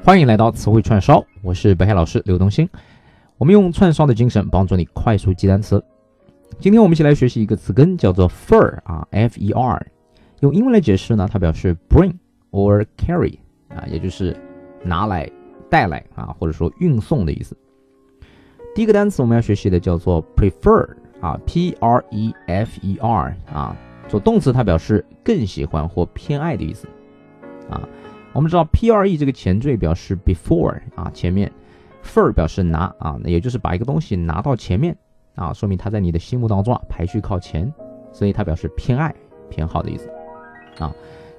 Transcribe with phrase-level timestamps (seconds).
[0.00, 2.66] 欢迎来到词汇串烧，我是北海老师刘东兴。
[3.36, 5.84] 我们用串烧的精神帮助你快速记单词。
[6.60, 9.86] 今天我们一起来学习一个词根，叫做 fur 啊，f-e-r。
[10.40, 12.14] 用英文来解释呢，它表示 bring
[12.52, 13.38] or carry
[13.68, 14.34] 啊，也就是
[14.84, 15.28] 拿来、
[15.68, 17.56] 带来啊，或者说运送的意思。
[18.74, 20.88] 第一个单词我们要学习的叫做 prefer
[21.20, 23.76] 啊，p-r-e-f-e-r 啊，
[24.06, 26.86] 做动词它表示更喜欢或偏爱的意思
[27.68, 27.86] 啊。
[28.38, 31.50] 我们知道 P R E 这个前缀表示 before 啊，前面
[32.04, 34.96] fur 表示拿啊，那也就是把一个东西拿到前面
[35.34, 37.68] 啊，说明它在你的心目当中啊排序靠前，
[38.12, 39.12] 所以它表示偏爱、
[39.50, 40.08] 偏好的意思
[40.78, 40.94] 啊。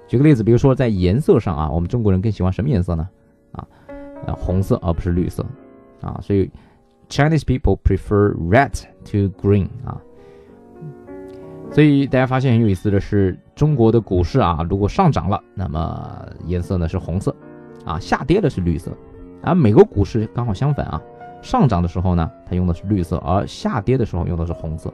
[0.09, 3.07] 举个例子，比如说在颜色上啊，我们中国人更喜欢什么颜色呢？
[3.53, 3.65] 啊，
[4.25, 5.45] 呃，红色而不是绿色
[6.01, 6.51] 啊，所以
[7.07, 10.01] Chinese people prefer red to green 啊。
[11.71, 17.35] 所以大家发现很有意思的是，中国的股市啊，如果上涨了，那么颜色呢是红色，
[17.83, 18.89] 啊，下跌的是绿色，
[19.43, 21.01] 而美国股市刚好相反啊，
[21.41, 24.89] 上涨的时候呢，它用的是绿色，而下跌的时候用的是红色，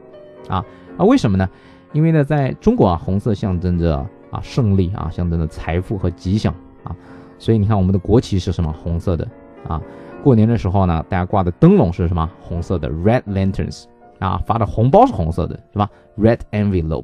[0.50, 0.66] 啊，
[0.98, 1.48] 啊，为什么呢？
[1.94, 3.98] 因为呢，在中国啊，红色象征着
[4.32, 6.52] 啊胜利啊，象征着财富和吉祥
[6.84, 6.96] 啊，
[7.38, 8.74] 所以你看我们的国旗是什么？
[8.74, 9.28] 红色的
[9.68, 9.80] 啊，
[10.24, 12.28] 过年的时候呢，大家挂的灯笼是什么？
[12.42, 13.84] 红色的 red lanterns。
[14.18, 17.04] 啊，发的红包是红色的，是吧？Red envelope，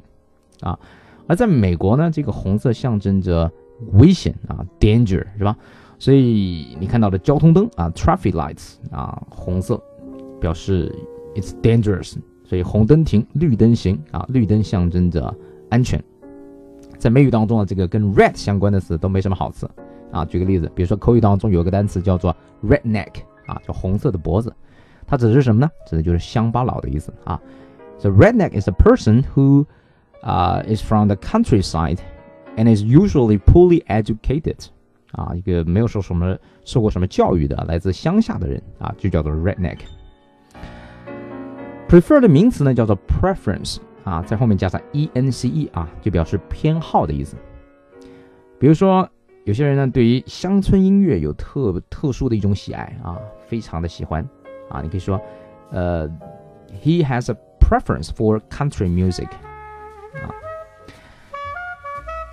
[0.60, 0.76] 啊，
[1.26, 3.50] 而在美国呢，这个红色象征着
[3.92, 5.56] 危险啊，danger，是吧？
[5.98, 9.80] 所以你看到的交通灯啊，traffic lights，啊，红色
[10.40, 10.92] 表示
[11.34, 15.32] it's dangerous，所以红灯停，绿灯行啊，绿灯象征着
[15.70, 16.02] 安全。
[16.98, 19.68] 在美语当中啊，这个跟 red 相关的词都没什么好词
[20.10, 20.24] 啊。
[20.24, 23.12] 举个例子，比如说口语当中有个单词叫做 redneck，
[23.46, 24.52] 啊，叫红色的脖子。
[25.06, 25.70] 它指的是什么呢？
[25.86, 27.40] 指的就是乡巴佬的意思啊。
[27.98, 29.66] So redneck is a person who,
[30.22, 31.98] uh, is from the countryside
[32.56, 34.66] and is usually poorly educated.
[35.12, 39.78] 啊，一个没有受什么受过什么教育的，来自乡下的人啊，就叫做 redneck。
[41.88, 47.36] prefer 的名词呢叫做 preference 啊，在后面加上 e n c e 啊，就表示偏好的意思。
[48.58, 49.06] 比如说，
[49.44, 54.26] 有些人呢对于乡村音乐有特特殊的一种喜爱啊，非常的喜欢。
[54.70, 55.20] 啊，你可以说，
[55.70, 56.08] 呃
[56.82, 59.28] ，he has a preference for country music。
[60.14, 60.30] 啊，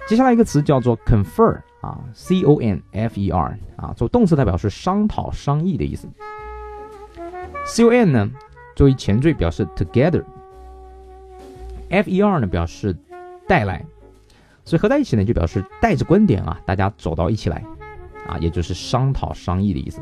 [0.07, 6.09] 接下来一个词叫做 confer 啊，c o n f e r 啊，做动词它表示商讨、商议的意思。
[7.66, 8.29] c o n 呢
[8.75, 10.23] 作为前缀表示 together，f
[12.09, 12.95] e r 呢表示
[13.47, 13.85] 带来，
[14.66, 17.63] 所以合在一起呢就表示带着观点啊，大家走到一起来，
[18.28, 20.01] 啊，也就是商讨、商议的意思。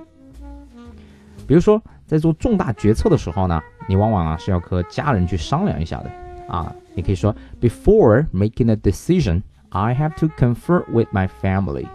[1.48, 1.82] 比如说。
[2.08, 6.10] 在做重大决策的时候呢，你往往啊是要和家人去商量一下的
[6.48, 6.74] 啊。
[6.97, 11.87] 你可以说，Before making a decision, I have to confer with my family.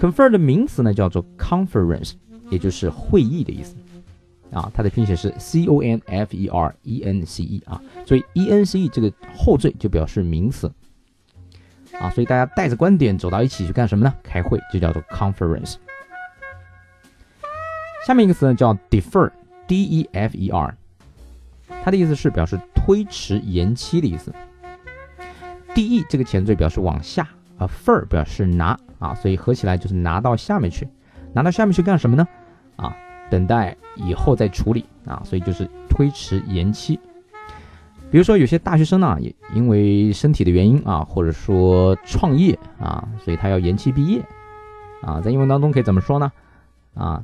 [0.00, 2.14] Confer 的名词呢叫做 conference，
[2.50, 3.76] 也就是会议的意思
[4.50, 4.70] 啊。
[4.74, 8.88] 它的拼写是 c o n f e r e n c e 啊，所以 e n c e
[8.88, 10.70] 这个后缀就表示名词
[11.98, 12.10] 啊。
[12.10, 14.12] 所以大家带着观点走到一起去干什么呢？
[14.22, 15.76] 开会就叫做 conference。
[18.06, 20.76] 下面一个词呢叫 defer，d e f e r，
[21.83, 24.33] 它的意思是表示推迟、延期的意思。
[25.73, 30.87] d e 这个前缀表示往下，啊 fer 表示拿啊，所以合起来就是拿到下面去。
[31.33, 32.27] 拿到下面去干什么呢？
[32.75, 32.95] 啊，
[33.29, 36.99] 等待以后再处理啊，所以就是推迟、延期。
[38.11, 44.23] 比如说有些大学生呢，也因为身体的原因啊，或者说创业啊，所以他要延期毕业
[45.03, 46.31] 啊，在英文当中可以怎么说呢？
[46.95, 47.23] 啊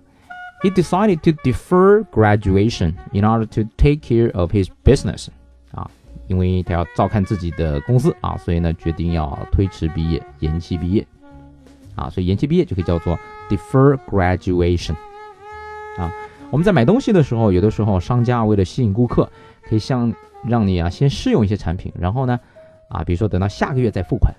[0.62, 5.28] ？He decided to defer graduation in order to take care of his business.
[5.72, 5.90] 啊，
[6.28, 11.06] 因为他要照看自己的公司啊，所以呢决定要推迟毕业，延期毕业。
[11.96, 13.18] 啊，所以延期毕业就可以叫做
[13.50, 14.96] defer graduation。
[15.98, 16.12] 啊，
[16.50, 19.30] 我们在买东西的时候，有的时候商家为了吸引顾客，
[19.68, 20.14] 可以像
[20.46, 22.40] 让你啊先试用一些产品，然后呢，
[22.90, 24.34] 啊，比如说等到下个月再付款。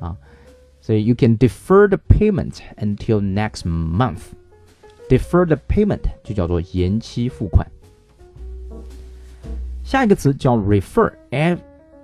[0.00, 0.16] 啊，
[0.80, 4.32] 所以 you can defer the payment until next month。
[5.10, 7.66] Defer the payment 就叫做延期付款。
[9.82, 11.60] 下一个词叫 refer，f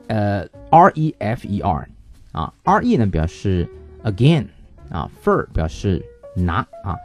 [0.08, 1.88] 呃 r e f e r
[2.32, 3.68] 啊，r e 呢表示
[4.02, 4.48] again
[4.90, 6.04] 啊，fer 表示
[6.34, 6.96] 拿啊。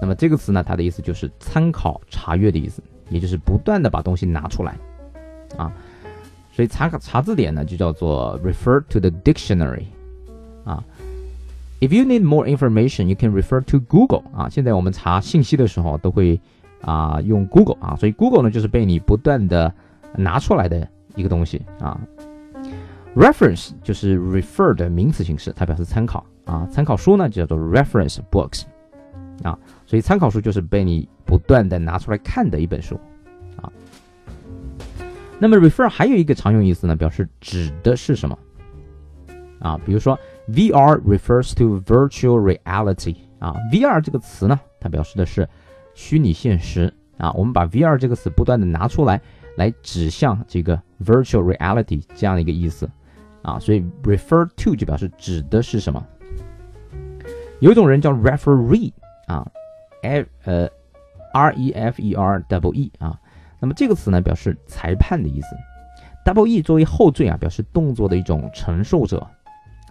[0.00, 4.74] 那么这个词呢，它的意思就是参考、查阅的意思，也就是不断的把东西拿出来
[5.58, 5.70] 啊。
[6.50, 9.84] 所以查查字典呢，就叫做 refer to the dictionary。
[11.82, 14.48] If you need more information, you can refer to Google 啊。
[14.48, 16.40] 现在我们查信息的时候都会
[16.80, 19.74] 啊用 Google 啊，所以 Google 呢就是被你不断的
[20.16, 20.86] 拿出来的
[21.16, 22.00] 一个东西啊。
[23.16, 26.68] Reference 就是 refer 的名词形式，它表示参考啊。
[26.70, 28.62] 参考书呢就叫做 reference books
[29.42, 32.94] 啊，所以参考书就是被你不断的拿出来看的一本书
[33.56, 33.68] 啊。
[35.40, 38.38] 那么 refer 还有一个常用意思呢，表示指的是什么
[39.62, 39.78] 啊？
[39.86, 40.18] 比如说
[40.48, 45.48] VR refers to virtual reality 啊，VR 这个词呢，它表示的是
[45.94, 47.32] 虚拟现实啊。
[47.32, 49.20] 我们把 VR 这个词不断的拿出来，
[49.56, 52.90] 来指向这个 virtual reality 这样的一个意思
[53.42, 53.58] 啊。
[53.58, 56.04] 所以 refer to 就表示指的是什么。
[57.60, 58.92] 有一种人叫 referee
[59.28, 59.46] 啊
[60.02, 60.68] ，f 呃
[61.32, 63.16] referee 啊，
[63.60, 65.56] 那么这个词呢表示裁判的意思
[66.24, 69.24] ，double e 作为后缀啊，表示动作的一种承受者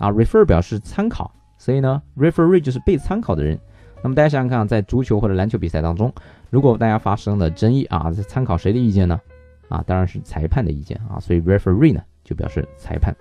[0.01, 3.57] 啊，refer 表示参考，所以呢 referee 就是被参考的人。
[4.01, 6.12] 那么大家想想看，在足球或者篮球比赛当中，
[6.50, 9.21] 如果大家发生了争议啊，参考谁的意见呢？
[9.69, 13.15] 啊，当然是裁判的意见啊，所以 referee 呢就表示裁判。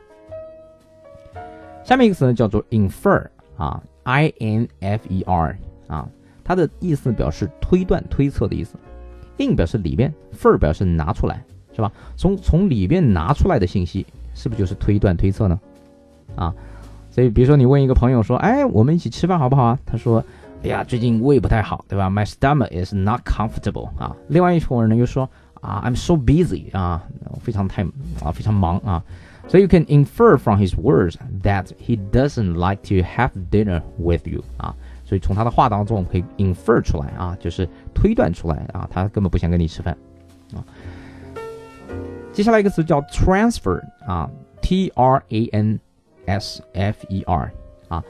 [1.84, 3.24] 下面一个词呢叫做 infer
[3.56, 3.82] 啊。
[4.02, 6.08] I N F E R 啊，
[6.42, 8.76] 它的意思表示推断、推测的意思。
[9.36, 11.92] In 表示里边，fer 表示拿出来，是吧？
[12.16, 15.60] 从从里边拿出来的信息，是不是就是推断、推测呢？
[16.34, 16.54] 啊，
[17.10, 19.78] 所以比如说你问一个朋友说，哎，我们一起吃饭好不好啊？
[19.84, 20.24] 他说，
[20.62, 24.14] 哎呀，最近胃不太好，对吧？My stomach is not comfortable 啊。
[24.28, 25.28] 另外一伙人呢又说，
[25.60, 27.02] 啊，I'm so busy 啊，
[27.40, 27.82] 非常太
[28.22, 29.02] 啊，非常忙啊。
[29.48, 34.44] So you can infer from his words that he doesn't like to have dinner with you
[34.58, 39.96] 啊，所以从他的话当中我们可以 infer 出来啊，就是推断出来啊，他根本不想跟你吃饭
[40.54, 40.62] 啊。
[42.32, 44.30] 接下来一个词叫 transfer 啊
[44.62, 45.80] ，T R A N
[46.30, 47.52] S F E R
[47.88, 48.04] 啊，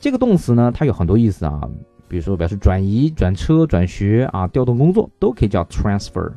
[0.00, 1.60] 这个动词呢，它有很多意思啊，
[2.08, 6.32] 比如说表示转移、转车、转学啊、调动工作，都可以叫 transfer。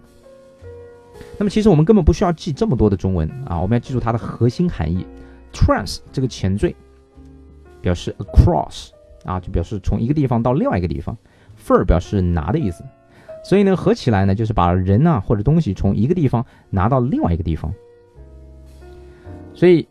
[1.37, 5.05] 那么其实我们根本不需要记这么多的中文啊，我们要记住它的核心含义。
[5.53, 6.75] trans 这个前缀
[7.81, 8.89] 表示 across
[9.23, 11.15] 啊，就表示从一个地方到另外一个地方。
[11.63, 12.83] fer 表示拿的意思，
[13.43, 17.71] 所以呢合起来呢就是把人啊或者东西从一个地方拿到另外一个地方。
[19.53, 19.87] 所以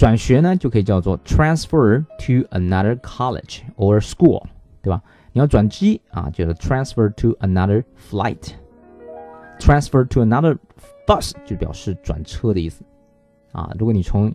[0.00, 4.42] 转学呢就可以叫做 transfer to another college or school，
[4.82, 5.02] 对吧？
[5.32, 10.58] 你要转机啊，就是 transfer to another flight。Transfer to another
[11.06, 12.84] bus 就表示转车的意思
[13.52, 13.70] 啊。
[13.78, 14.30] 如果你从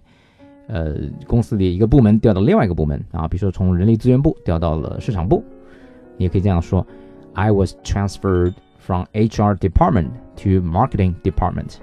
[0.67, 0.95] 呃
[1.27, 5.43] 公司里一个部门调到另外一个部门啊，比如说从人力资源部调到了市场部，
[6.17, 6.85] 也可以这样说：
[7.33, 11.75] I was transferred from HR department to marketing department。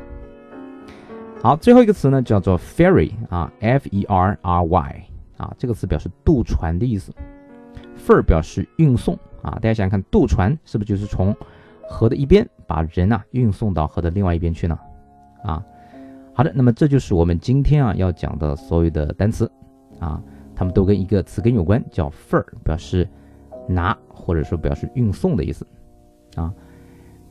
[1.44, 5.04] 好，最后一个词呢叫做 ferry 啊，F E R R Y
[5.36, 7.14] 啊，这个词表示渡船的意思。
[7.98, 11.36] fer 表示运送啊，大家想想看，渡船是不是就是从
[11.90, 14.80] 河的一边把人啊运送到河的另外一边去呢？
[15.44, 15.62] 啊，
[16.34, 19.52] 好的，那么这就是我们今天啊要讲的所有的单词
[20.00, 20.24] 啊，
[20.56, 23.06] 它们都跟一个词根有关，叫 fer，表示
[23.68, 25.68] 拿或者说表示运送的意思
[26.38, 26.54] 啊。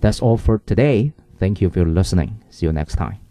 [0.03, 1.12] That's all for today.
[1.38, 2.32] Thank you for listening.
[2.50, 3.21] See you next time.